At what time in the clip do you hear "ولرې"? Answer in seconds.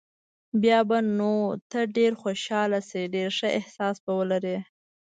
4.19-4.57